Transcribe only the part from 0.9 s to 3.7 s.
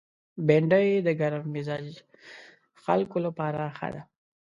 د ګرم مزاج خلکو لپاره